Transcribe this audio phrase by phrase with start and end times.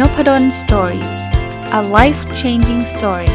[0.00, 1.04] Nopadol Story
[1.78, 3.34] a life changing story ส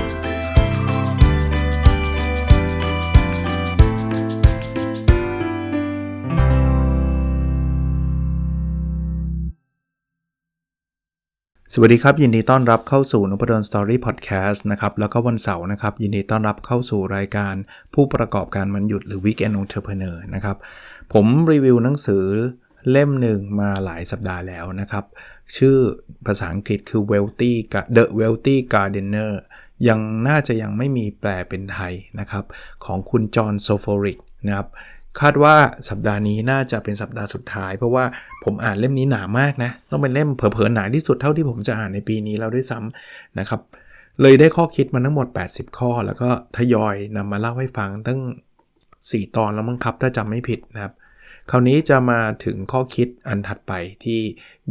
[11.79, 17.53] วัสดีครับ ยินดีต้อนรับเข้าสู่นพดล Story Podcast นะครับ แล้วก็วันเสาร์นะครับ ยินดีต้อนรับเข้าสู่รายการ
[17.93, 20.57] ผู้ประกอบการวันหยุดหรือ Weekend Entrepreneur นะครับ
[21.13, 22.25] ผมรีวิวหนังสือ
[22.91, 25.03] เล่มหนึ่งมาหลายสัปดาห์แล้วนะครับ
[25.57, 25.77] ชื่อ
[26.25, 27.53] ภาษาอังกฤษคือ wealthy
[27.95, 29.31] the wealthy gardener
[29.87, 32.45] ยังน่าจะยังไม่มีแปลเป็นไทยนะครับ
[32.85, 34.17] ของคุณจอห์นโซโฟริก
[34.47, 34.67] นะครับ
[35.19, 35.55] คาดว่า
[35.89, 38.05] สัปดาห์นี้น่าจะเป็นสัปดาห์สุดท้าย เพราะว่า
[38.43, 43.61] ผมอ่านเล่มนี้หนามากนะ ต้องเป็นเล่มเผลอๆหนาที่สุดเท่าที่ผมจะอ่านในปีนี้แล้วด้วยซ้ำนะครับ
[44.21, 48.19] เลยได้ข้อคิดมาทั้งหมด 80 ข้อ แล้วก็ทยอยนำมาเล่าให้ฟังตั้ง
[48.77, 50.93] 4 ตอนแล้วมั้งครับถ้าจำไม่ผิดนะครับ
[51.51, 54.19] คราวนี้จะมาถึงข้อคิดอันถัดไปที่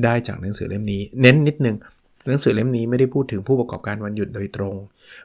[0.05, 1.77] ได้จากหนังสือเล่มนี้ เน้นนิดนึง
[2.29, 4.75] หนังสือเล่มนี้ไม่ได้พูดถึงผู้ประกอบการวันหยุดโดยตรง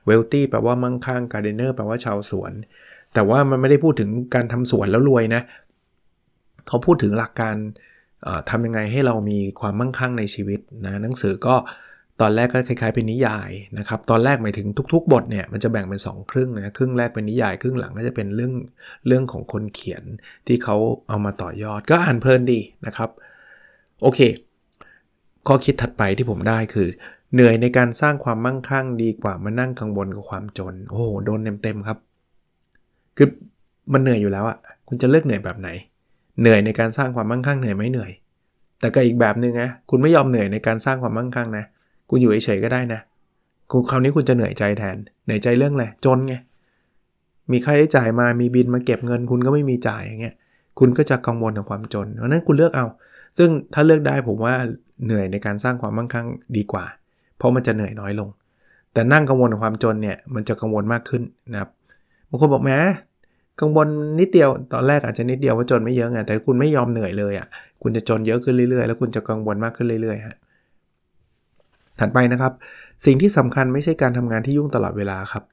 [0.05, 2.51] เวลตี้แปลว่ามั่งคั่งการเดนเนอร์แปลว่าชาวสวน
[3.13, 5.41] แต่ว่ามันไม่ได้พูดถึงการทำสวนแล้วรวยนะ
[6.67, 7.55] เขาพูดถึงหลักการ
[8.49, 11.55] ทำยังไงให้เรามีความมั่งคั่งในชีวิตนะหนังสือก็
[12.21, 18.53] ตอนแรกก็คล้ายๆเป็นนิยายนะครับ ตอนแรกหมายถึงทุก ๆ บทเนี่ยมันจะแบ่งเป็น 2 ครึ่งนะครึ่งแรกเป็นนิยาย ครึ่งหลังก็จะเป็นเรื่อง
[19.07, 20.03] เรื่องของคนเขียน
[20.47, 20.75] ที่เขา
[21.07, 23.09] เอามาต่อยอดก็อ่านเพลินดีนะครับ
[24.01, 24.19] โอเค
[25.47, 26.87] ข้อคิดถัดไปที่ผมได้คือ
[27.33, 31.97] เหนื่อยในการสร้างความมั่งคั่งดีกว่ามานั่งกังวลกับความจน โอ้โหโดนเต็มๆครับ
[33.17, 33.27] คือ
[33.93, 35.69] มันเหนื่อยอยู่แล้วอะคุณจะเลือกเหนื่อยแบบไหน
[36.41, 38.11] เหนื่อยในการสร้างความมั่งคั่งเหนื่อยไม่เหนื่อย
[38.79, 41.65] แต่ก็อีกแบบหนึ่งนะคุณไม่ยอมเหนื่อยในการสร้างความมั่งคั่งนะ
[42.15, 43.01] คุณอยู่เฉยๆก็ได้นะ
[43.71, 46.35] คุณคราวนี้คุณจะเหนื่อยใจแทน เหนื่อยใจเรื่องอะไรจนไง
[47.51, 50.35] มีค่าใช้จ่ายมามีบินมาเก็บเงิน คุณก็ไม่มีจ่ายอย่างเงี้ย
[50.79, 52.85] คุณก็จะกังวลกับความจน เพราะนั้นคุณเลือกเอา
[53.37, 54.55] ซึ่งถ้าเลือกได้ผมว่า
[55.05, 56.85] เหนื่อยในการสร้างความมั่งคั่งดีกว่า
[57.37, 58.29] เพราะมันจะเหนื่อยน้อยลง
[58.93, 61.69] แต่นั่งกังวลกับความจนเนี่ยมันจะกังวลมากขึ้นนะครับ
[62.29, 62.71] บางคนบอกแหม
[63.61, 63.87] กังวล
[64.19, 67.47] นิดเดียวตอนแรกอาจจะนิดเดียวว่าจนไม่เยอะไงแต่คุณไม่ยอมเหนื่อยเลยอะ่ะ
[67.81, 70.37] คุณจะจนเยอะขึ้นเรื่อยๆ แล้วคุณจะกังวลมากขึ้นเรื่อยๆฮะ
[72.03, 72.53] ถัดไปนะครับ
[73.05, 75.43] สิ่งที่สำคัญไม่ใช่การทำงานที่ยุ่งตลอดเวลาครับ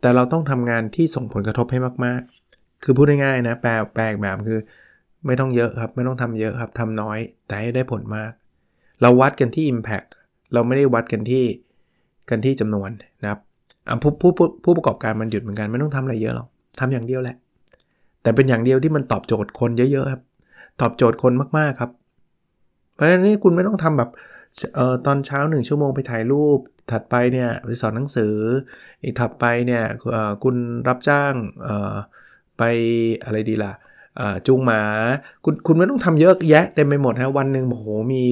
[0.00, 4.58] แต่เราต้องทำงานที่ส่งผลกระทบให้มากๆ คือพูดง่ายๆนะแปลแปลแบบคือ
[5.26, 8.30] ไม่ต้องเยอะครับ ไม่ต้องทำเยอะครับทำน้อย แต่ให้ได้ผลมาก
[9.02, 10.08] เราวัดกันที่ Impact
[10.52, 11.44] เราไม่ได้วัดกันที่
[12.30, 12.90] กันที่จำนวน
[13.22, 13.40] นะครับ
[14.02, 14.30] ผู้ผู้
[14.64, 16.48] ผู้ประกอบการมันหยุดเหมือนกันไม่ต้องทำอะไรเยอะหรอก
[16.80, 17.36] ทำอย่างเดียวแหละ
[18.22, 20.22] แต่เป็นอย่างเดียวที่มันตอบโจทย์คนเยอะๆครับ
[20.80, 21.90] ตอบโจทย์คนมากๆครับ
[22.94, 24.10] เพราะฉะนั้นคุณไม่ต้องทำแบบ
[24.74, 26.58] เอ่อตอนเช้า 1 ชั่วโมงไปถ่ายรูป
[26.90, 28.34] ถัดไปเนี่ยไปสอนหนังสือ
[29.02, 29.82] อีกถัดไปเนี่ย
[30.44, 30.56] คุณ
[30.88, 31.34] รับจ้าง
[32.58, 32.62] ไป
[33.24, 33.72] อะไรดีล่ะ
[34.46, 34.82] จูงหมา
[35.44, 38.22] คุณคุณไม่ต้องทำเยอะแยะเต็มไปหมดฮะวันหนึ่งโอ้โหมี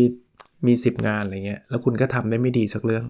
[0.66, 3.04] มี 10 งานอะไรเงี้ยแล้วคุณก็ทำได้ไม่ดีสักเรื่อง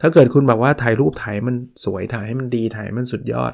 [0.00, 3.52] ถ้าเกิดคุณแบบว่าถ่ายรูปถ่ายมันสวยถ่ายให้มันดีถ่ายมันสุดยอด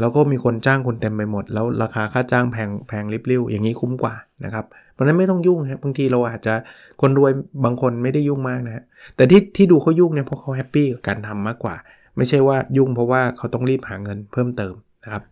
[0.00, 6.54] แล้วก็มีคนจ้างคุณเต็มไปหมด แล้วราคาค่าจ้างแพงแพงริบลิ่วอย่างนี้คุ้มกว่านะครับเพราะนั้นไม่ต้องยุ่งครับบางทีเราอาจจะ
[7.00, 7.32] คนรวย
[7.64, 8.84] บางคนไม่ได้ยุ่งมากนะ
[9.16, 11.76] แต่ที่ที่ดูเขายุ่งเนี่ยเพราะเขาแฮปปี้กับการทำมากกว่า
[12.16, 14.74] ไม่ใช่ว่ายุ่งเพราะว่าเขาต้องรีบหาเงินเพิ่มเติม
[15.04, 15.22] นะครับ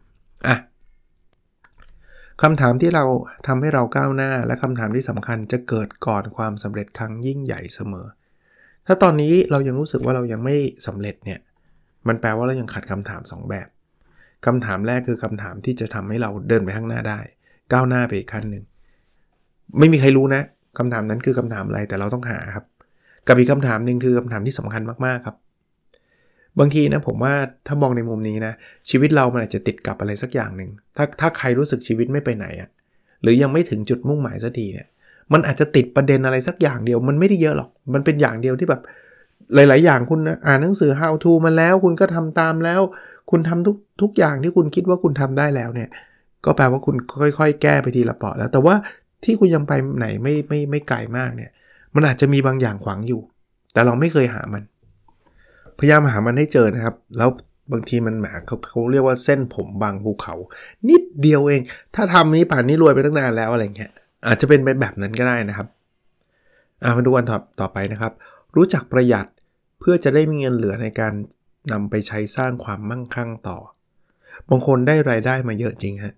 [0.46, 0.56] อะ
[2.42, 3.04] คำถามที่เรา
[3.46, 8.06] ทำให้เราก้าวหน้า และคำถามที่สำคัญจะเกิดก่อนความสำเร็จครั้งยิ่งใหญ่เสมอ
[8.86, 10.56] ถ้าตอนนี้เรายังรู้สึกว่าเรายังไม่
[10.86, 11.40] สำเร็จเนี่ย
[12.08, 13.68] มันแปลว่าเรายังขัดคำถาม 2 แบบ
[14.46, 17.20] คำถามแรกคือคำถามที่จะทำให้เราเดินไปข้างหน้าได้
[17.72, 18.64] ก้าวหน้าไปอีกขั้นหนึ่ง
[19.78, 20.42] ไม่มีใครรู้นะ
[20.78, 22.64] คำถามนั้นคือคำถามอะไรแต่เราต้องหาครับ
[23.28, 25.36] กับอีกคำถามหนึ่งคือคำถามที่สำคัญมากๆครับ
[26.58, 27.34] บางทีนะผมว่า
[27.66, 28.52] ถ้ามองในมุมนี้นะ
[28.90, 32.68] ชีวิตเรามันอาจจะติดกับอะไรสักอย่างหนึ่งถ้าถ้าใครรู้สึกชีวิตไม่ไปไหนอะ
[33.22, 34.86] หรือยังไม่ถึงจุดมุ่งหมายสักทีเนี่ย
[35.32, 38.82] มันอาจจะติดประเด็นอะไรสักอย่างเดียว มันไม่ได้เยอะหรอก มันเป็นอย่างเดียวที่แบบ
[39.54, 42.80] หลาย ๆ อย่างคุณนะอ่านหนังสือ how to มาแล้ว คุณก็ทำตามแล้ว
[43.30, 45.88] คุณทำทุกทุกอย่างที่คุณคิดว่าคุณทำได้แล้วเนี่ย
[46.44, 46.96] ก็แปลว่าคุณ
[47.38, 48.74] ค่อย ๆ แก้ไปทีละเปาะแล้ว แต่ว่า
[49.24, 51.50] ที่คุณยังไปไหนไม่ไม่ไม่ไกลมากเนี่ย
[51.94, 53.20] มันอาจจะมีบางอย่างขวางอยู่
[53.72, 54.62] แต่เราไม่เคยหามัน
[55.78, 57.30] พยายามหามันให้เจอนะครับ แล้ว
[57.72, 60.34] บางทีมันแหมเขาเขาเรียกว่าเส้นผมบางภูเขา
[60.88, 61.60] นิดเดียวเอง
[61.94, 63.90] ถ้าทำนี้ป่านนี้รวยไปตั้งนานแล้วอะไรเงี้ย
[64.26, 65.66] อาจจะเป็นไปแบบนั้นก็ได้นะครับ
[66.82, 68.12] อามาดูวันต่อต่อไปนะครับ
[68.56, 69.26] รู้จักประหยัด
[69.80, 71.12] เพื่อจะได้มีเงินเหลือในการ
[71.72, 73.58] นำไปใช้สร้างความมั่งคั่งต่อ
[74.48, 76.14] บางคนได้รายได้มาเยอะจริงฮะ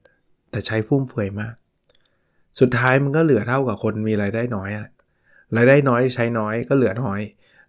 [0.50, 1.54] แต่ใช้ฟุ่มเฟือยมาก
[2.60, 4.70] สุดท้ายมันก็เหลือเท่ากับคนมีรายได้น้อย
[5.56, 7.20] รายได้น้อยใช้น้อยก็เหลือน้อย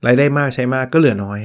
[0.05, 1.39] รายได้มากใช้มากก็เหลือน้อย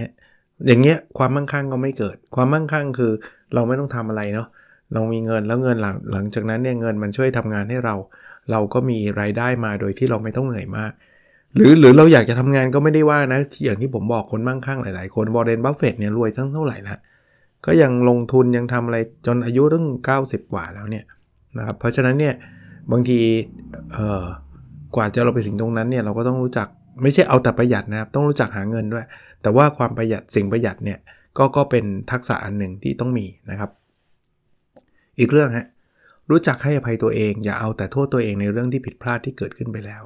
[0.67, 3.13] อย่างเงี้ยความมั่งคั่งก็ไม่เกิด ความมั่งคั่งคือ
[3.55, 4.49] เราไม่ต้องทำอะไรเนาะ
[4.93, 7.95] เรามีเงินแล้วเงินหลังหลังจากนั้นเนี่ยเงินมันช่วยทำงานให้เรา
[8.51, 10.93] เราก็มีรายได้มาโดยที่เราไม่ต้องเหนื่อยมาก
[11.55, 16.97] หรือหรือเราอยากจะทำงานก็ไม่ได้ว่านะอย่างที่ผมบอกคนมั่งคั่งหลายๆ คนวอร์เรนบัฟเฟตเนี่ยรวยทั้งเท่าไหร่ละ
[17.67, 19.85] ก็ยังลงทุนยังทำอะไรจนอายุตั้ง
[20.21, 21.05] 90 กว่าแล้วเนี่ย
[21.59, 22.35] นะครับเพราะฉะนั้นเนี่ย
[22.93, 23.21] บางที
[23.93, 24.25] เอ่อ
[24.97, 26.69] กว่าจะเราไปถึงตรงนั้นเนี่ยเราก็ต้องรู้จัก
[27.03, 29.05] ไม่ใช่เอาแต่ประหยัดนะครับ ต้องรู้จักหาเงินด้วย
[29.43, 30.99] แต่ว่าความประหยัดสิ่งประหยัดเนี่ย
[31.39, 33.71] ก็ก็เป็นทักษะอันหนึ่งที่ต้องมีนะครับ
[35.19, 35.67] อีกเรื่องฮะ
[36.31, 40.03] รู้จักให้อภัยตัวเอง อย่าเอาแต่โทษตัวเองในเรื่องที่ผิดพลาดที่เกิดขึ้นไปแล้ว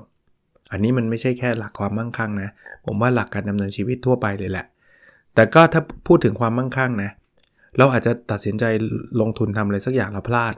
[0.73, 2.51] อันนี้มันไม่ใช่แค่หลักความมั่งคั่งนะ
[2.87, 4.67] ผมว่าหลักการดำเนินชีวิตทั่วไปเลยแหละ
[5.35, 7.11] แต่ก็ถ้าพูดถึงความมั่งคั่งนะ
[7.79, 8.65] เราอาจจะตัดสินใจ
[9.21, 10.55] ลงทุนทำอะไรสักอย่างเราพลาด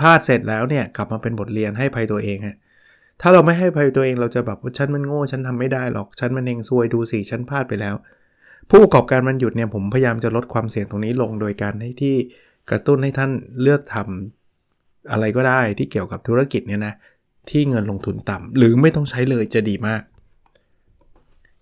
[0.00, 2.56] พลาดเสร็จแล้วเนี่ยกลับมาเป็นบทเรียนให้ภัยตัวเองฮะ
[3.20, 7.94] ถ้าเราไม่ให้ภัยตัวเองเราจะแบบว่าฉันมันโง่ฉันทำไม่ได้หรอกฉันมันเองซวยดูสิฉันพลาดไปแล้ว
[8.68, 12.16] ผู้ประกอบการมันหยุดเนี่ยผมพยายามจะลดความเสี่ยงตรงนี้ลงโดยการให้ที่
[12.70, 13.30] กระตุ้นให้ท่าน
[13.62, 16.94] เลือกทำอะไรก็ได้ที่เกี่ยวกับธุรกิจเนี่ยนะ
[17.50, 20.02] ที่เงินลงทุนต่ำหรือไม่ต้องใช้เลยจะดีมาก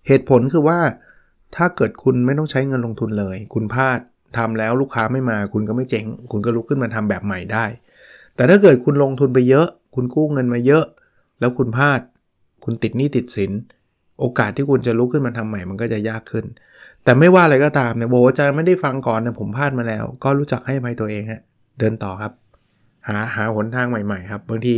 [0.07, 0.79] เหตุผลคือว่า
[1.55, 3.99] ถ้าเกิดคุณไม่ต้องใช้เงินลงทุนเลย คุณพลาด
[4.37, 7.65] ทำแล้วลูกค้าไม่มา คุณก็ไม่เจ๊ง คุณก็ลุกขึ้นมาทำแบบใหม่ได้
[8.35, 10.85] แต่ถ้าเกิดคุณลงทุนไปเยอะ คุณกู้เงินมาเยอะ
[11.39, 11.99] แล้วคุณพลาด
[12.63, 13.51] คุณติดหนี้ติดสิน
[14.19, 16.45] โอกาสที่คุณจะลุกขึ้นมาทำใหม่มันก็จะยากขึ้น
[17.03, 21.41] แต่ไม่ว่าอะไรก็ตามเนี่ยโบอาจารย์ไม่ได้ฟังก่อนนะผมพลาดมาแล้ว ก็รู้จักให้ภัยตัวเองฮะ
[21.79, 22.33] เดินต่อครับ
[23.07, 24.73] หาหาหนทางใหม่ๆครับบางที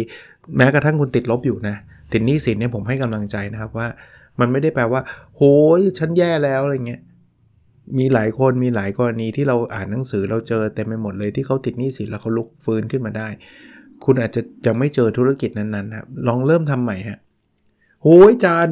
[0.57, 1.75] แม้กระทั่งคุณติดลบอยู่นะ
[2.13, 3.87] ติดหนี้สินเนี่ยผมให้กำลังใจนะครับว่า
[4.39, 5.01] มันไม่ได้แปลว่า
[5.35, 5.41] โห
[5.79, 7.01] ยฉันแย่แล้วอะไรเงี้ย
[7.99, 13.27] มีหลายคนมีหลายกรณีที่เราอ่านหนังสือเราเจอเต็มไปหมดเลยที่เขาติดหนี้สินแล้วเขาลุกฟื้นขึ้นมาได้
[14.05, 17.19] คุณอาจจะยังไม่เจอธุรกิจนั้นๆครับลองเริ่มทำใหม่ฮะ
[18.01, 18.67] โหยจาน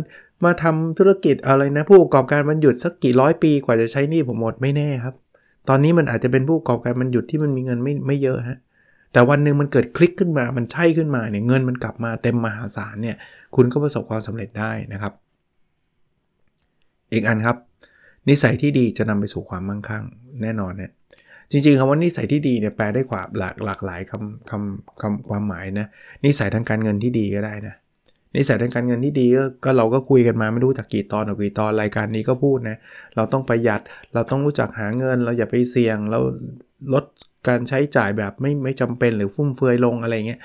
[0.46, 5.16] มาทำธุรกิจอะไรนะ ผู้ประกอบการมันหยุดสักกี่ร้อยปีกว่าจะใช้หนี้ผมหมดไม่แน่ครับ
[5.70, 8.58] ตอนนี้มันอาจจะเป็นผู้ประกอบการมันหยุดที่มันมีเงินไม่ไม่เยอะฮะ
[9.14, 13.16] แต่วันหนึ่งมันเกิดคลิกขึ้นมามันใช่ขึ้นมาเนี่ยเงินมันกลับมาเต็มมหาศาลเนี่ย
[13.56, 15.14] คุณก็ประสบความสำเร็จได้นะครับ
[17.14, 17.58] อีกอันครับ
[18.30, 20.04] นิสัยที่ดีจะนำไปสู่ความมั่งคั่ง
[20.42, 20.92] แน่นอนเนี่ย
[21.52, 25.88] จริงๆคำว่านิสัยที่ดีเนี่ยแปลได้กว่าหลากหลากหลายคำคำคำความหมายนะ
[26.26, 27.76] นิสัยทางการเงินที่ดีก็ได้นะ
[28.36, 29.28] นิสัยทางการเงินที่ดี
[29.64, 32.78] ก็เราก็คุยกันมาไม่รู้จากกี่ตอนหรือกี่ตอนรายการนี้ก็พูดนะ
[33.16, 33.82] เราต้องประหยัด
[34.14, 36.20] เราต้องรู้จักหาเงิน เราอย่าไปเสี่ยง เรา
[36.94, 37.04] ลด
[37.48, 40.40] การใช้จ่ายแบบไม่ไม่จำเป็นหรือฟุ่มเฟือยลงอะไรเงี้ย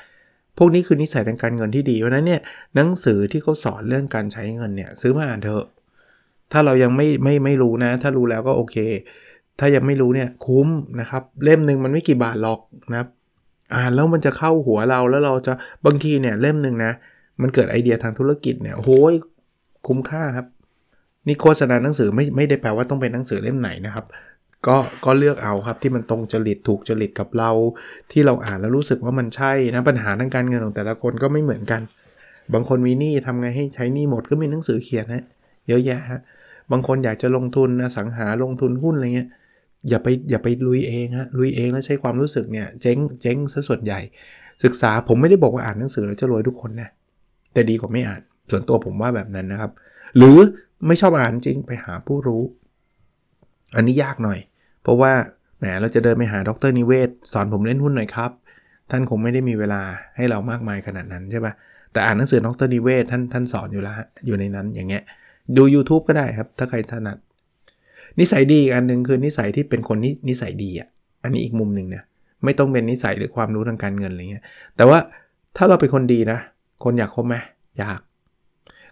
[0.59, 2.41] พวกนี้คือนิสัยทางการเงินที่ดีเพราะนั้นเนี่ย
[2.75, 5.65] หนังสือที่เขาสอนเรื่องการใช้เงินเนี่ยซื้อมาอ่านเถอะ
[6.53, 8.77] ถ้าเรายังไม่ไม่ไม่รู้นะ ถ้ารู้แล้วก็โอเค
[9.59, 10.69] ถ้ายังไม่รู้เนี่ยคุ้ม
[11.01, 12.61] นะครับ เล่มหนึ่งมันไม่กี่บาทหรอก
[12.91, 13.09] นะครับ
[13.75, 15.53] อ่านแล้วมันจะเข้าหัวเราแล้วเราจะ
[15.87, 16.93] บางทีเนี่ยเล่มหนึ่งนะ
[17.43, 19.15] มันเกิดไอเดียทางธุรกิจเนี่ยโอ้ย
[19.87, 20.47] คุ้มค่าครับ
[21.27, 24.07] นี่โฆษณาหนังสือไม่ไม่ได้แปลว่าต้องเป็นหนังสือเล่มไหนนะครับ
[24.67, 27.51] ก็ก็เลือกเอาครับที่มันตรงจริตถูกจริตกับเรา
[28.11, 31.81] ที่เราอ่านแล้วรู้สึกว่ามันใช่นะปัญหาทางการเงินของแต่ละคนก็ไม่เหมือนกัน
[32.55, 35.25] บางคนมีหนี้ทำไงให้ใช้หนี้หมดก็มีหนังสือเขียนนะ
[35.69, 36.21] เยอะแยะฮะ
[36.73, 39.29] บางคนอยากจะลงทุนนะสังหาลงทุนหุ้นอะไรเงี้ย
[39.89, 44.01] อย่าไปอย่าไปลุยเองฮะลุยเองแล้วใช้ความรู้สึกเนี่ยเจ๊งเจ๊งซะส่วนใหญ่
[44.65, 46.89] ศึกษาผมไม่ได้บอกว่าอ่านหนังสือแล้วจะรวยทุกคนนะ
[47.53, 48.21] แต่ดีกว่าไม่อ่าน
[48.51, 49.71] ส่วนตัวผมว่าแบบนั้นนะครับ
[50.17, 50.37] หรือ
[50.87, 52.43] ไม่ชอบอ่านจริงไปหาผู้รู้
[53.77, 54.39] อันนี้ยากหน่อย
[54.83, 55.13] เพราะว่า
[55.59, 58.31] แหมเราจะเดินไปหาดรนิเวศ สอนผมเล่นหุ้นหน่อยครับ
[58.91, 59.83] ท่านคงไม่ได้มีเวลา
[60.17, 61.53] ให้เรามากมายขนาดนั้นใช่ปะ
[61.93, 63.95] แต่อ่านหนังสือดรนิเวศท่านท่านสอนอยู่แล้ว
[64.27, 65.03] อยู่ในนั้นอย่างเงี้ย
[65.57, 67.17] ดู YouTube ก็ได้ครับ ถ้าใครถนัด
[68.21, 70.89] นิสัยดีอีกอันหนึ่งคือนิสัยที่เป็นคนนินิสัยดีอะ
[71.23, 72.03] อันนี้อีกมุมหนึ่งนะ
[72.45, 74.45] ไม่ต้องเป็นนิสัยหรือความรู้ทางการเงินอะไรเงี้ย
[74.77, 74.99] แต่ว่า
[75.57, 76.39] ถ้าเราเป็นคนดีนะ
[76.85, 77.37] คนอยากคบไหม
[77.79, 78.01] อยาก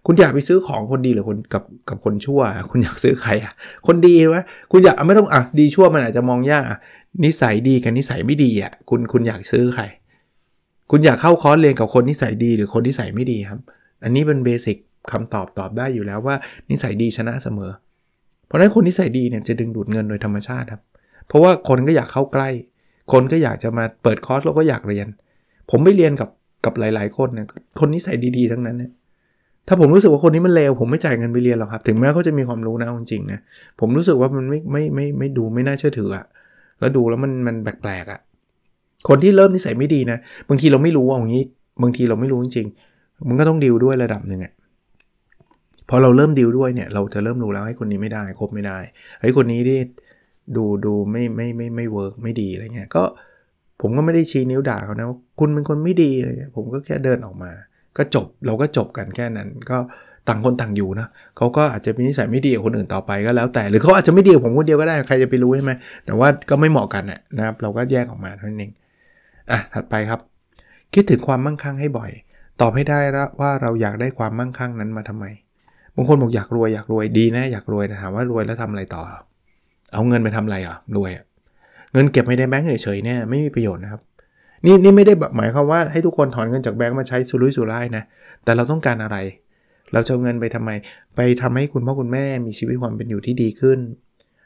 [0.06, 3.52] คุณอยากไปซื้อของคนดีหรือคนกับกับคนชั่ว คุณอยากซื้อใครอะ
[3.86, 6.64] คนดีวะคุณอยากไม่ต้องอะดีชั่วมันอาจจะมองยาก
[7.24, 9.84] นิสัยดีกับนิสัยไม่ดีอะ คุณคุณอยากซื้อใคร
[10.90, 13.60] คุณอยากเข้าคอร์สเรียนกับคนนิสัยดีหรือคนนิสัยไม่ดีครับ
[14.02, 14.76] อันนี้เป็นเบสิก
[15.12, 16.36] คำตอบตอบได้อยู่แล้วว่า
[16.70, 17.70] นิสัยดีชนะเสมอ
[18.46, 20.82] เพราะฉะนั้นคนนิสัยดีเนี่ยจะดึงดูดเงินโดยธรรมชาติครับ
[21.28, 22.48] เพราะว่าคนก็อยากเข้าใกล้
[23.12, 25.06] คนก็อยากจะมาเปิดคอร์สแล้วก็อยากเรียน
[25.70, 26.28] ผมไปเรียนกับ
[26.64, 27.46] กับหลาย ๆ คนเนี่ย
[27.80, 28.90] คนนิสัยดีๆทั้งนั้นเนี่ย
[29.68, 33.38] ถ้าผมรู้สึกว่าคนนี้มันเลวผมไม่จ่ายเงินไปเรียนหรอกครับ ถึงแม้เขาจะมีความรู้นะจริงๆนะ
[33.80, 36.24] ผมรู้สึกว่ามันไม่ไม่ไม่ไม่ดูไม่น่าเชื่อถืออะ
[36.80, 38.20] แล้วดูแล้วมันมันแปลกๆอะ
[39.08, 41.44] คนที่เริ่มนิสัยไม่ดีนะ บางทีเราไม่รู้อย่างนี้
[41.82, 44.52] บางทีเราไม่รู้จริงๆมันก็ต้องดิวด้วยระดับหนึ่งอะ
[45.88, 48.78] พอเราเริ่มดิวด้วยเนี่ยเราจะเริ่มรู้แล้วให้คนนี้ไม่ได้คบไม่ได้
[49.22, 49.78] ให้คนนี้ที่
[50.56, 53.02] ดูดูไม่ไม่ไม่ไม่เวิร์กไม่ดีอะไรเงี้ยก็
[53.80, 55.06] ผมก็ไม่ได้ชี้นิ้วด่าเขานะ
[55.38, 57.50] คุณเป็นคนไม่ดีอะไรเงี้ยผมก็แค่เดินออกมา
[57.96, 59.78] ก็จบเราก็จบกันแค่นั้น ก็
[60.28, 65.72] ต่างคนต่างอยู่นะเขาก็อาจจะมีนิสัยไม่ดีกับคนอื่นต่อไปก็แล้วแต่หรือเขาอาจจะไม่ดีกับผมคนเดียวก็ได้ใครจะไปรู้ใช่ไหม
[66.04, 68.72] แต่ว่าก็ไม่เหมาะกันนะครับ เราก็แยกออกมาเท่านั้นเอง
[69.50, 70.20] อะถัดไปครับ
[70.94, 72.10] คิดถึงความมั่งคั่งให้บ่อย
[72.60, 72.98] ตอบให้ได้
[73.40, 75.24] ว่าเราอยากได้ความมั่งคั่งนั้นมาทำไม
[75.96, 79.02] บางคนบอกอยากรวยอยากรวยดีนะอยากรวยแต่ถามว่ารวยแล้วทำอะไรต่อ
[79.92, 81.10] เอาเงินไปทำอะไรอะรวย
[81.92, 84.00] เงินเก็บไม่ได้แบงก์เฉยๆเนี่ยไม่มีประโยชน์นะครับ
[84.64, 88.04] นี่นี่ไม่ได้หมายความว่าให้ทุกคนถอนเงินจากแบงก์มาใช้สุรุ่ยสุร่ายนะ
[88.44, 89.16] แต่เราต้องการอะไร
[89.92, 90.70] เราจะเอาเงินไปทำไม
[91.16, 93.78] ไปทำให้คุณพ่อคุณแม่มีชีวิตความเป็นอยู่ที่ดีขึ้น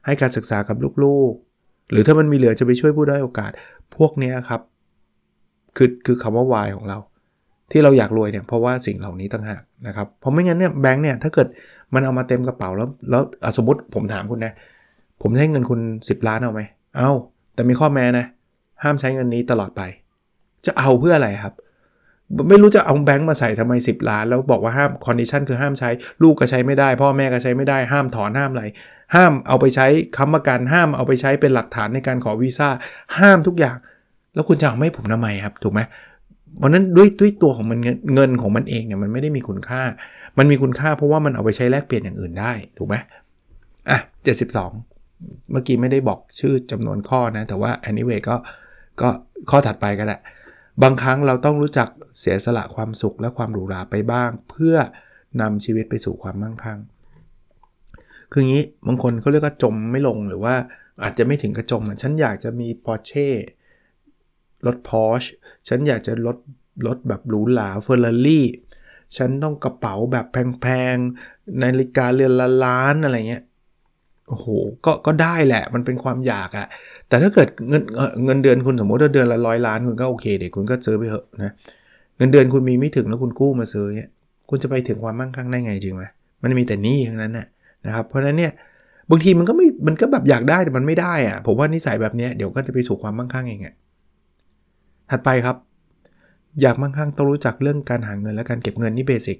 [0.06, 3.50] ให้การศึกษากับลูกๆ หรือถ้ามันมีเหลือจะไปช่วยผู้ได้โอกาส
[3.96, 4.60] พวกนี้ครับ
[5.76, 6.98] คือคือคำว่าวายของเรา
[7.70, 11.46] ที่เราอยากรวยเนี่ยเพราะว่าสิ่งเหล่านี้ต่างหากนะครับเพราะไม่งั้นเนี่ยแบงค์เนี่ยถ้าเกิด
[11.94, 13.22] มันเอามาเต็มกระเป๋าแล้วแล้ว
[13.56, 14.52] สมมติผมถามคุณนะ
[15.22, 16.62] ผมให้เงินคุณ 10 ล้านเอาไหม
[16.96, 17.10] เอา
[17.54, 18.26] แต่มีข้อแม้นะ
[18.82, 19.82] ห้ามใช้เงินนี้ตลอดไป
[20.66, 21.54] จะเอาเพื่ออะไรครับ
[22.48, 25.88] ไม่รู้จะเอาแบงค์มาใส่ทำไม 10 ล้าน แล้วบอกว่าห้าม condition คือห้ามใช้
[26.22, 28.64] ลูกก็ใช้ไม่ได้ พ่อแม่ก็ใช้ไม่ได้ห้ามถอนห้ามอะไร
[29.14, 29.86] ห้ามเอาไปใช้
[30.16, 32.68] ค้ำประกันห้ามเอาไปใช้เป็นหลักฐานในการขอวีซ่า
[33.18, 33.76] ห้ามทุกอย่าง
[34.34, 37.78] แล้วคุณจะเอาไม่ผมทำไมครับ ถูกไหมเพราะนั้นด้วยด้วยตัวของมัน
[38.14, 39.82] เงินของมันเองเนี่ยมันไม่ได้มีคุณค่า
[40.38, 42.94] มันมีคุณค่าเพราะว่ามันเอาไปใช้แลกเปลี่ยนอย่างอื่นได้ถูกไหม
[43.90, 43.98] อะ
[44.54, 48.36] 72 เมื่อกี้ไม่ได้บอกชื่อจำนวนข้อนะ แต่ว่า anyway ก็
[49.00, 49.08] ก็
[49.50, 50.20] ข้อถัดไปก็แหละ
[50.82, 51.88] บางครั้งเราต้องรู้จัก
[52.18, 54.76] เสียสละความสุขและความหรูหราไปบ้าง เพื่อ
[55.40, 56.78] นำชีวิตไปสู่ความมั่งคั่ง
[58.32, 60.54] คืองี้บางคนเขาเรียกว่าจมไม่ลงหรือว่า
[61.02, 63.32] อาจจะไม่ถึงกระจมฉันอยากจะมี Porsche ร
[64.66, 65.28] รถ Porsche
[65.68, 66.36] ฉันอยากจะรถ
[66.86, 68.46] รถแบบหรูหราเฟอร์รารี่
[69.16, 73.42] ฉันต้องกระเป๋าแบบแพงๆ นาฬิกาเรือนละล้านอะไรเงี้ย
[74.28, 74.46] โอ้โห
[74.84, 76.66] ก็ ก็ได้แหละ มันเป็นความอยากอะ
[77.08, 77.82] แต่ถ้าเกิดเงิน
[78.24, 81.52] เงินเดือนคุณสมมติว่าเดือนละร้อยล้านคุณก็โอเคเด็กคุณก็ซื้อไปเถอะนะ
[82.18, 84.08] เงินเดือนคุณมีไม่ถึงแล้วคุณกู้มาซื้อเนี่ย
[84.50, 86.04] คุณจะไปถึงความมั่งคั่งได้ไงจริงไหม
[86.42, 87.46] มันมีแต่หนี้ทั้งนั้นนะ
[87.86, 88.52] นะครับ เพราะฉะนั้นเนี่ย
[89.10, 93.74] บางทีมันก็ไม่ มันก็แบบอยากได้แต่มันไม่ได้อะผมว่านิสัยแบบนี้เดี๋ยวก็จะไปสู่ความมั่งคั่งเองอะ
[95.10, 95.56] ถัดไปครับ
[96.60, 99.38] อยากมั่งคั่งต้องรู้จักเรื่องการหาเงินและการเก็บเงินนี่เบสิก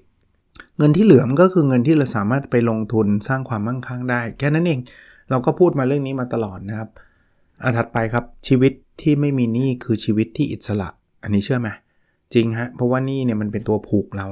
[0.78, 4.80] เงินที่เหลือมันก็คือเงินที่เราสามารถไปลงทุนสร้างความมั่งคั่งได้ แค่นั้นเอง
[5.30, 6.88] เราก็พูดมาเรื่องนี้มาตลอดนะครับ
[7.64, 8.72] อันถัดไปครับชีวิต
[9.02, 10.88] ที่ไม่มีหนี้คือชีวิตที่อิสระ
[11.22, 11.68] อันนี้เชื่อไหม
[12.34, 14.26] จริงฮะเพราะว่านี่เนี่ยมันเป็นตัวผูกเรา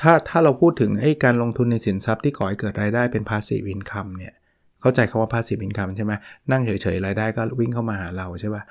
[0.00, 4.32] ถ้าถ้าเราพูดถึงไอ้การลงทุนในสินทรัพย์ที่ก่อให้เกิดรายได้เป็น passive income เนี่ย
[4.80, 6.12] เข้าใจคาว่า passive income ใช่ไหม
[6.50, 8.62] นั่งเฉยๆรายได้ก็วิ่งเข้ามาหาเราใช่ป่ะ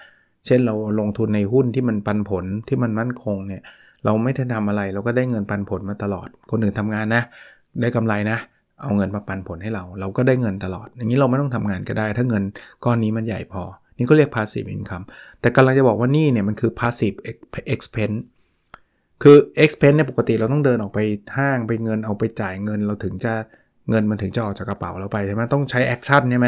[0.48, 3.62] เช่นเราลงทุนในหุ้นที่มันปันผลที่มันมั่นคงเนี่ย
[4.06, 7.24] เราไม่ได้ทำอะไรเราก็ได้เงินปันผลมาตลอด คนอื่นทำงานนะ
[7.82, 8.38] ได้กำไรนะ
[8.82, 12.44] เอาเงินมาปันผลให้เรา เราก็ได้เงินตลอด อย่างนี้เราไม่ต้องทำงานก็ได้ ถ้าเงิน
[12.86, 13.64] ก้อนนี้มันใหญ่พอ
[13.98, 15.06] นี่ก็เรียก passive income
[15.42, 17.18] แต่กำลังจะบอกว่านี่เนี่ยมันคือ passive
[17.74, 18.20] expense
[19.24, 21.00] คือ expense เนี่ยปกติเราต้องเดินออกไป
[21.38, 23.34] ห้างไปเงินเอาไปจ่ายเงิน เราถึงจะ
[23.90, 26.48] เงินมันถึงจะออกจากกระเป๋าเราไปใช่ไหมต้องใช้ action ใช่ไหม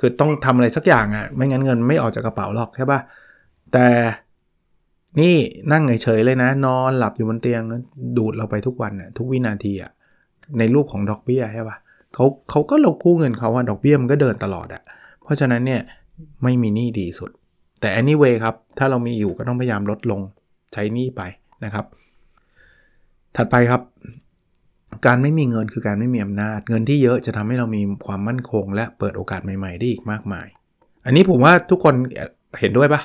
[0.00, 3.00] คือต้องทำอะไรสักอย่างอะ่ะไม่งั้นเงินไม่ออกจากกระเป๋าหรอกใช่ปะ
[3.72, 3.88] แต่
[5.20, 5.34] นี่
[5.72, 7.62] นั่งเฉยเลยนะ นอนหลับอยู่บนเตียง
[8.16, 9.90] ดูดเราไปทุกวันน่ะทุกวินาทีอะ
[10.58, 11.76] ในรูปของดอกเบี้ยใช่ปะ
[12.14, 14.82] เขาเขาก็เรากู้เงินเขาว่าดอกเบี้ยมันก็เดินตลอดอะ
[15.22, 15.80] เพราะฉะนั้นเนี่ย
[16.42, 17.30] ไม่มีหนี้ดีสุด
[17.80, 20.20] แต่ anyway ครับ ถ้าเรามีอยู่ก็ต้องพยายามลดลง
[20.72, 21.22] ใช้หนี้ไป
[21.64, 21.84] นะครับ
[23.36, 23.82] ถัดไปครับ
[25.06, 30.46] การไม่มีเงินคือการไม่มีอำนาจ เงินที่เยอะจะทำให้เรามีความมั่นคง และเปิดโอกาสใหม่ๆได้อีกมากมาย
[31.04, 31.94] อันนี้ผมว่าทุกคน
[32.60, 33.00] เห็นด้วยปะ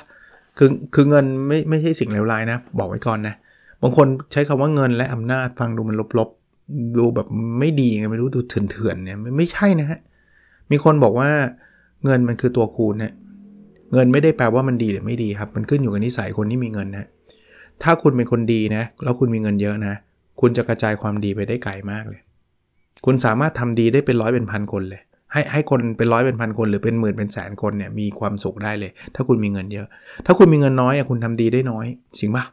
[0.58, 3.34] คือคือเงินไม่ไม่ใช่สิ่งเลวร้ายนะ บอกไว้ก่อนนะ
[3.82, 7.26] บางคนใช้คำว่าเงินและอำนาจฟังดูมันลบๆ ดูแบบ
[7.60, 10.00] ไม่ดีไงไม่รู้ดูเถื่อนๆเนี่ยไม่ใช่นะฮะ
[10.70, 11.28] มีคนบอกว่า
[12.04, 13.12] เงินมันคือตัวคูณนะ
[13.92, 17.06] เงินไม่ได้แปลว่ามันดีหรือไม่ดีครับ มันขึ้นอยู่กับนิสัยคนที่มีเงินนะ
[17.82, 19.94] ถ้าคุณเป็นคนดีนะแล้วคุณมีเงินเยอะนะ
[20.40, 22.20] คุณจะกระจายความดีไปได้ไกลมากเลย
[23.04, 25.02] คุณสามารถทำดีได้เป็นร้อยเป็นพันคนเลย
[25.36, 29.86] ให้ให้คนเป็นร้อยเป็นพันคนหรือเป็นหมื่นเป็นแสนคนเนี่ยมีความสุขได้เลย ถ้าคุณมีเงินเยอะ
[30.26, 31.86] ถ้าคุณมีเงินน้อยอะคุณทำดีได้น้อย
[32.18, 32.44] จริงปะ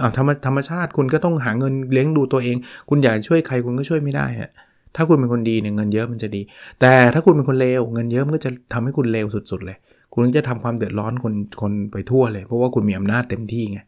[0.00, 2.56] อ้าวธรรมธรรมชาติคุณก็ต้องหาเงินเลี้ยงดูตัวเอง
[2.88, 4.50] คุณอยากช่วยใครคุณก็ช่วยไม่ได้ฮะ
[4.96, 6.42] ถ้าคุณเป็นคนดีเนี่ยเงินเยอะมันจะดี
[6.80, 9.76] แต่ถ้าคุณเป็นคนเลวเงินเยอะมันก็จะทำให้คุณเลวสุด ๆ เลย
[10.14, 13.80] คุณจะทำความเดือดร้อนคนคนไปทั่วเลย เพราะว่าคุณมีอำนาจเต็มที่ไง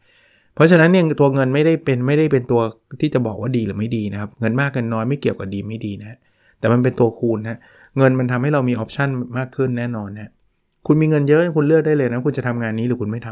[0.55, 2.61] เพราะฉะนั้นเนี่ยตัวเงินไม่ได้เป็นไม่ได้เป็นตัว
[3.01, 6.17] ที่จะบอกว่าดีหรือไม่ดีนะครับ เงินมากเงินน้อยไม่เกี่ยวกับดีไม่ดีนะ
[6.59, 7.57] แต่มันเป็นตัวคูณนะ
[7.97, 10.29] เงินมันทำให้เรามีออปชันมากขึ้นแน่นอนเนี่ย
[10.87, 13.29] คุณมีเงินเยอะคุณเลือกได้เลยนะ คุณจะทำงานนี้หรือคุณไม่ท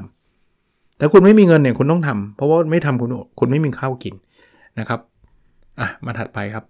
[0.48, 4.16] ำแต่คุณไม่มีเงินเนี่ยคุณต้องทำเพราะว่าไม่ทำคุณคุณไม่มีข้าวกิน
[4.80, 5.00] นะครับ
[5.80, 6.66] อะมาถัดไปครับ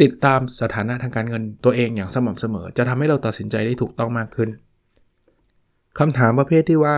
[0.00, 4.48] ติดตามสถานะทางการเงินตัวเองอย่างสม่ำเสมอ จะทำให้เราตัดสินใจได้ถูกต้องมากขึ้น
[5.98, 6.96] คำถามประเภทที่ว่า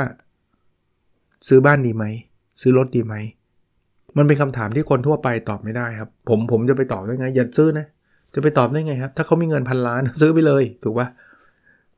[1.48, 2.04] ซื้อบ้านดีไหม
[2.60, 3.14] ซื้อรถดีไหม
[4.16, 7.86] มันเป็นคำถามที่คนทั่วไปตอบไม่ได้ครับ ผมผมจะไปตอบได้ไงอย่าซื้อนะ
[8.38, 11.08] จะไปตอบได้ไงครับ ถ้าเขามีเงินพันล้านซื้อไปเลยถูกปะ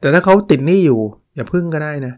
[0.00, 1.00] แต่ถ้าเขาติดหนี้อยู่
[1.34, 2.14] อย่าพึ่งก็ได้นะ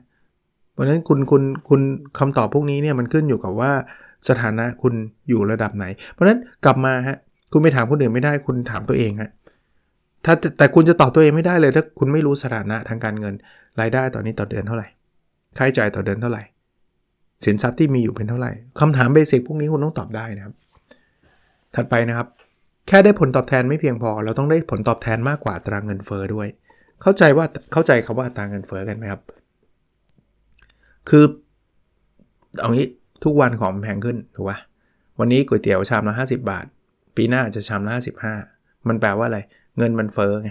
[0.72, 1.80] เพราะฉะนั้นคุณคุณคุณ
[2.18, 3.72] คำตอบพวกนี้เนี่ยมันขึ้นอยู่กับว่า
[4.28, 4.94] สถานะคุณ
[5.28, 7.16] อยู่ระดับไหน เพราะฉะนั้นกลับมาฮะ
[7.52, 9.30] คุณไปถามคนอื่นไม่ได้คุณถามตัวเองฮะ
[10.24, 13.34] ถ้าแต่คุณจะตอบตัวเองไม่ได้เลย ถ้าคุณไม่รู้สถานะทางการเงิน
[13.80, 14.86] รายได้ตอนนี้ต่อเดือนเท่าไหร่
[15.58, 16.42] ค่าใช้จ่ายต่อเดือนเท่าไหร่
[17.44, 18.50] สินทรัพย์ที่มีอยู่เป็นเท่าไหร่
[18.80, 20.54] คำถามเบสิกพวกนี้คุณต้องตอบได้นะครับ
[21.74, 22.28] ถัดไปนะครับ
[22.88, 26.48] แค่ได้ผลตอบแทนไม่เพียงพอ เราต้องได้ผลตอบแทนมากกว่าตรางเงินเฟอ้อด้วย
[27.02, 29.20] เข้าใจว่าเข้าใจคาว่าตรางเงินเฟอ้อกันไหมครับ
[31.08, 31.24] คือ
[32.60, 32.86] เอางี้
[33.24, 34.58] ทุกวันของแพงขึ้นถูกปะ
[35.18, 36.64] วันนี้ก๋วยเตี๋ยวชามละ50 บาท
[37.16, 37.92] ปีหน้าจะชามละ
[38.38, 39.38] 55 มันแปลว่าอะไร
[39.78, 40.50] เงินมันเฟ้อไง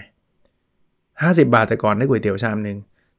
[1.22, 2.78] 50 บาทแต่ก่อนได้ก๋วยเตี๋ยวชามหนึ่ง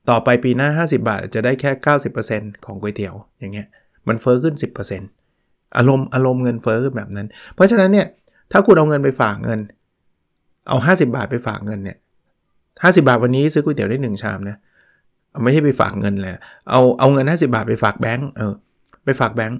[0.09, 1.71] ต่อไปปีหน้า 50 บาทจะได้แค่
[2.19, 3.67] 90%ของก๋วยเตี๋ยวอย่างเงี้ย
[4.07, 4.55] มันเฟ้อขึ้น
[5.15, 8.07] 10%อารมณ์อารมณ์เงินเฟ้อขึ้นแบบนั้น เพราะฉะนั้นเนี่ย
[8.53, 9.59] ถ้าคุณเอาเงินไปฝากเงิน
[10.67, 11.97] เอา 50 บาทไปฝากเงินเนี่ย
[12.83, 14.57] 50บาทวันนี้ซื้อก๋วยเตี๋ยวได้1ชามนะ
[15.31, 16.33] เอาไม่ใช่ไปฝากเงินเลย
[16.69, 18.53] เอาเอาเงิน 50 บาทไปฝากแบงก์เออ
[19.05, 19.59] ไปฝากแบงก์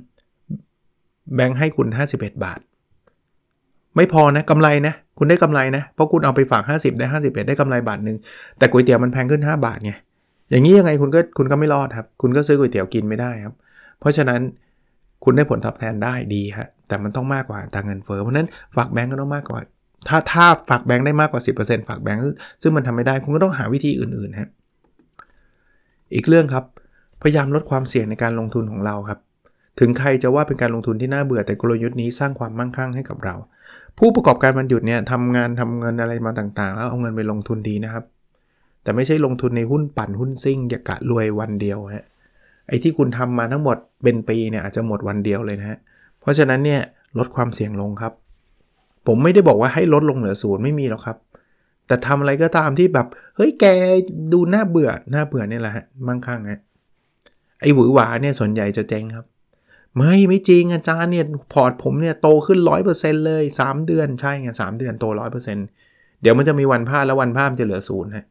[1.36, 2.60] แบงก์ให้คุณ 51 บาท
[3.96, 8.18] ไม่พอนะกำไรนะคุณได้กำไรนะเพราะคุณเอาไปฝาก 50 ได้ 51 ได้กำไรบาทหนึ่ง
[8.58, 9.94] แต่ก๋วยเตี๋ยวมันแพงขึ้น 5 บาทไง
[10.50, 13.54] อย่างนี้ยังไงคุณก็คุณก็ไม่รอดครับ คุณก็ซื้อก๋วยเตี๋ยวกินไม่ได้ครับ
[14.00, 14.42] เพราะฉะนั้น
[15.24, 19.60] คุณได้ผลตอบแทนได้ดีฮะแต่มันต้องมากกว่าตางเงินเฟ้อเพราะนั้นฝากแบงก์ก็ต้องมากกว่า
[20.08, 22.22] ถ้าถ้าฝากแบงก์ได้มากกว่า 10%ฝากแบงก์
[22.62, 24.50] ซึ่งมันทำไม่ได้คุณก็ต้องหาวิธีอื่นๆฮะ
[26.16, 26.66] อีกเรื่องครับ
[27.22, 29.20] พยายามลดความเสี่ยงในการลงทุนของเราครับ
[29.80, 33.36] ถึงใครจะว่าเป็นการลงทุนที่น่าเบื่อแต่กลยุทธ์นี้สร้างความมั่งคั่งให้กับเรา
[33.98, 38.04] ผู้ประกอบการมันหยุดเนี่ยทำงานทำเงินอะไรมาต่างๆ แล้วเอาเงินไปลงทุนดีนะครับ
[38.84, 42.06] แต่ไม่ใช่ลงทุนในหุ้นปั่นหุ้นซิ่งอย่ากะรวยวันเดียวฮะ
[42.68, 45.80] ไอ้ที่คุณทำมาทั้งหมดเป็นปีเนี่ยอาจจะหมดวันเดียวเลยนะฮะ
[46.22, 46.82] เพราะฉะนั้นเนี่ย
[47.18, 48.14] ลดความเสี่ยงลงครับ
[49.08, 51.18] ผมไม่ได้บอกว่าให้ลดลงเหลือศูนย์ไม่มีหรอกครับ
[51.88, 53.66] แต่ทำอะไรก็ตามที่แบบเฮ้ยแก
[54.34, 56.60] ดูน่าเบื่อน่าเบื่อนี่แหละฮะมั่งคั่งฮะ
[57.62, 59.26] ไอ้หวือหวาเนี่ยส่วนใหญ่จะเจ๊งครับ
[59.98, 62.60] ไม่ไม่จริงอาจารย์เนี่ยพอร์ตผมเนี่ยโตขึ้น
[62.94, 65.06] 100%เลย 3 เดือนใช่ไงสเดือนโต
[65.64, 68.26] 100%เดี๋ยวมันจะมีวันพลาดแล้ววันพลาดมันจะเหลือศูนย์ฮะ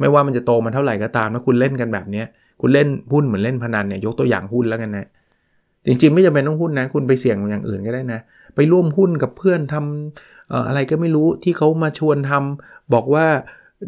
[0.00, 2.22] ไม่ว่ามันจะโตมันเท่าไหร่ก็ตามถ้าคุณเล่นกันแบบนี้
[2.60, 5.08] คุณเล่นหุ้นเหมือนเล่นพนันเนี่ยยกตัวอย่างหุ้นแล้วกันนะ
[5.86, 8.20] จริงๆ ไม่จำเป็นต้องหุ้นนะ คุณไปเสี่ยงอย่างอื่นก็ได้นะ
[8.54, 13.26] ไปร่วมหุ้นกับเพื่อนทำออะไรก็ไม่รู้ที่เขามาชวนทำบอกว่า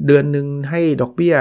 [0.07, 1.35] เดือนหนึ่งให้ดอกเบี้ย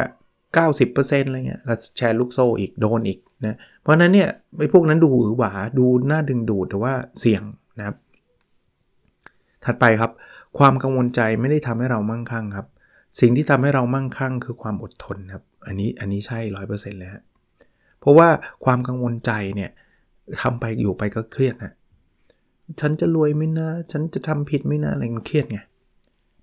[0.62, 1.62] 90%อะไรเงี้ย
[1.98, 7.44] แชร์ลูกโซ่อีกโดนอีกนะเพราะนั้นเนี่ยไอ้พวกนั้นดูหรือหวาดูน่าดึงดูดแต่ว่าเสี่ยง
[7.78, 7.96] นะครับ
[9.66, 10.12] ถัดไปครับ
[10.58, 12.68] ความกังวลใจไม่ได้ทำให้เรามั่งคั่งครับ
[13.20, 17.24] สิ่งที่ทำให้เรามั่งคั่งคือความอดทนครับ อันนี้อันนี้ใช่ร้อยเปอร์เซ็นต์เลยฮะ
[18.00, 18.28] เพราะว่า
[18.66, 19.72] ความกังวลใจเนี่ย
[20.42, 21.74] ทำไปอยู่ไปก็เครียดนะ
[22.80, 25.60] ฉันจะรวยไหมนะ ฉันจะทำผิดไหมนะอะไรมันเครียดไง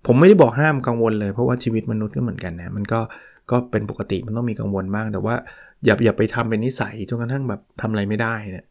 [0.05, 2.99] ผมไม่ได้บอกห้ามกังวลเลยเพราะว่าชีวิตมนุษย์ก็เหมือนกันนะมันก็
[3.51, 5.35] ก็เป็นปกติมันต้องมีกังวลบ้าง แต่ว่า
[5.85, 8.65] อย่าอย่าไปทำเป็นนิสัยจนกระทั่งแบบทำอะไรไม่ได้เนี่ย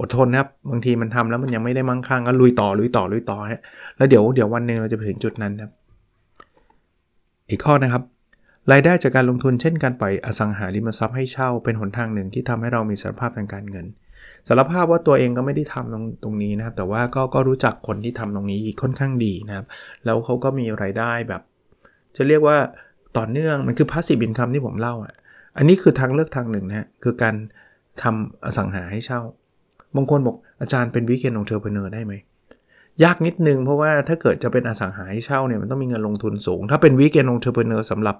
[0.00, 3.60] อดทนนะครับบางทีมันทำแล้วมันยังไม่ได้มั่งคั่งก็ลุยต่อลุยต่อลุยต่อฮะ
[3.96, 5.70] แล้วเดี๋ยวเดี๋ยววันหนึ่งเราจะไปถึงจุดนั้นครับ
[7.50, 8.02] อีกข้อนะครับ
[8.72, 13.86] รายได้จากการลงทุนเช่นการปล่อยอสังหาริมทรัพย์ให้เช่าเป็นหนทางหนึ่งที่ทำให้เรามีอิสรภาพทางการเงิน
[14.48, 19.66] สารภาพว่าตัวเองก็ไม่ได้ทำตรงตรงนี้นะครับแต่ว่าก็ก็รู้จักคนที่ทำตรงนี้ค่อนข้างดีนะครับ
[20.04, 21.42] แล้วเขาก็มีรายได้แบบ
[22.16, 22.56] จะเรียกว่า
[23.16, 25.14] ต่อเนื่องมันคือ passive income ที่ผมเล่าอะ
[25.56, 27.34] อันนี้คือทางเลือกทางหนึ่งนะคือการ
[28.02, 29.20] ทำอสังหาให้เช่า
[29.96, 32.12] บางคนบอกอาจารย์เป็น Weekend Entrepreneur ได้ไหม
[33.04, 38.16] ยากนิดนึงเพราะว่าถ้าเกิดจะเป็นอสังหาให้เช่าเนี่ยมันต้องมีเงินลงทุนสูง ถ้าเป็น Weekend Entrepreneur สำหรับ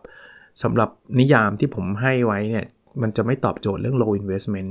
[0.62, 0.90] สำหรับ
[1.20, 2.66] นิยามที่ผมให้ไว้เนี่ย
[3.02, 4.70] มันจะไม่ตอบโจทย์เรื่อง low investment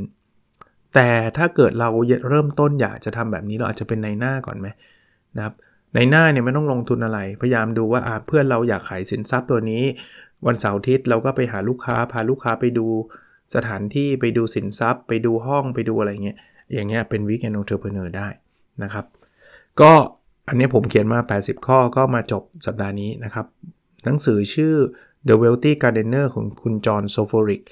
[0.95, 1.89] แต่ถ้าเกิดเรา
[2.29, 4.67] เริ่มต้นอยากจะทำแบบนี้เราอาจจะเป็นนายหน้าก่อนไหม
[5.35, 5.53] นะครับ
[5.95, 9.83] นายหน้าเนี่ยไม่ต้องลงทุนอะไร พยายามดูว่าเพื่อนเราอยากขายสินทรัพย์ตัวนี้
[10.47, 12.87] วันเสาร์อาทิตย์เราก็ไปหาลูกค้าพาลูกค้าไปดู
[13.55, 16.37] สถานที่ไปดูสินทรัพย์ ไปดูห้องไปดูอะไรเงี้ย
[16.73, 18.27] อย่างเงี้ยเป็น Weekend Entrepreneur ได้
[18.83, 19.05] นะครับ
[19.81, 19.91] ก็
[20.47, 23.45] อันนี้ผมเขียนมา 80 ข้อก็มาจบสัปดาห์นี้นะครับ
[24.05, 24.75] หนังสือชื่อ
[25.27, 27.63] The Wealthy Gardener ของคุณจอห์นโซฟอริก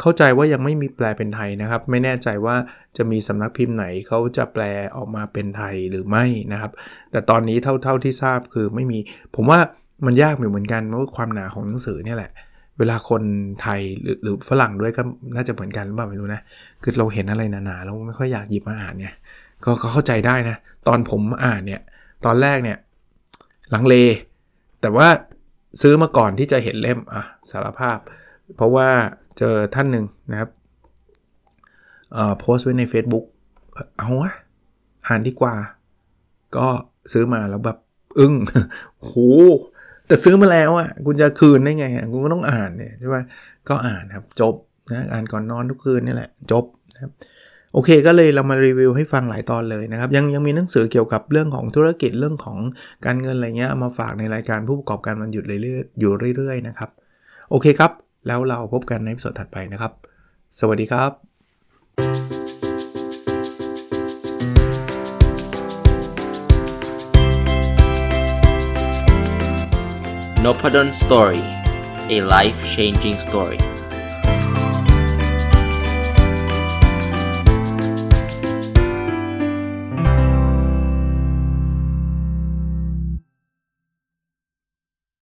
[0.00, 2.56] เข้าใจว่ายังไม่มีแปลเป็นไทยนะครับ ไม่แน่ใจว่า
[2.96, 4.62] จะมีสำนักพิมพ์ไหนเขาจะแปล
[4.96, 6.72] ออกมาเป็นไทยหรือไม่นะครับ
[7.10, 8.98] แต่ตอนนี้เท่าเท่าที่ทราบคือไม่มี
[9.34, 9.58] ผมว่า
[10.06, 12.30] มันยากเหมือนกันเพราะความหนาของหนังสือเนี่ยแหละ
[12.78, 13.22] เวลาคน
[13.62, 15.02] ไทยหรือหรือฝรั่งด้วยก็
[15.36, 16.40] น่าจะเหมือนกันหรือเปล่าไม่รู้นะ
[16.82, 19.14] คือเราเห็นอะไรหนาๆเราไม่ค่อยอยากหยิบมาอ่านเนี่ย
[19.64, 20.56] ก็เข้าใจได้นะ
[20.88, 21.80] ตอนผมอ่านเนี่ย
[22.24, 22.78] ตอนแรกเนี่ย
[23.74, 23.94] ลังเล
[24.80, 25.08] แต่ว่า
[25.82, 27.98] ซื้อมาก่อนที่จะเห็นเล่มอะสารภาพ
[28.56, 28.88] เพราะว่า
[29.38, 30.50] เจอท่านหนึ่งนะครับ
[32.38, 33.24] โพสต์ไว้ใน Facebook
[33.98, 34.32] เอาวะ
[35.06, 35.54] อ่านดีกว่า
[36.56, 36.66] ก็
[37.12, 37.78] ซื้อมาแล้วแบบ
[38.18, 38.34] อึ้ง
[39.00, 39.16] โห
[40.06, 43.16] แต่ซื้อมาแล้วอะคุณจะคืนได้ไงคุณก็ต้องอ่านเนี่ยใช่ไหม
[43.68, 44.54] ก็อ่านครับจบ
[44.92, 47.12] นะอ่านก่อนนอนทุกคืนนี่แหละ จบนะครับ
[47.78, 52.58] โอเค ก็เลยเรามารีวิวให้ฟังหลายตอนเลยนะครับ ยังยังมีหนังสือเกี่ยวกับเรื่องของธุรกิจเรื่องของ
[53.06, 56.90] การเงินอะไรเงี้ยมาฝากในรายการผู้ประกอบการมันหยุดเรื่อยๆอยู่เรื่อยๆนะครับ
[57.50, 57.92] โอเคครับ
[58.26, 59.92] แล้วเราพบกันในสดถัดไปนะครับ
[60.58, 61.10] สวัสดีครับ
[70.44, 71.44] n o p a d o n Story
[72.14, 73.75] a life changing story